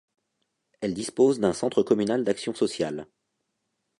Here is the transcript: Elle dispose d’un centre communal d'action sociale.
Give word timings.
Elle 0.79 0.95
dispose 0.95 1.39
d’un 1.39 1.53
centre 1.53 1.83
communal 1.83 2.23
d'action 2.23 2.55
sociale. 2.55 3.05